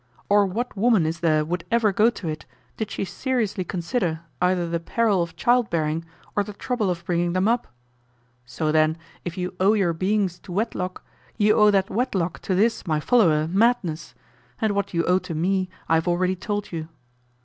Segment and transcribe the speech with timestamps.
[0.29, 4.67] Or what woman is there would ever go to it did she seriously consider either
[4.67, 6.03] the peril of child bearing
[6.35, 7.67] or the trouble of bringing them up?
[8.43, 11.03] So then, if you owe your beings to wedlock,
[11.37, 14.15] you owe that wedlock to this my follower, Madness;
[14.59, 16.87] and what you owe to me I have already told you.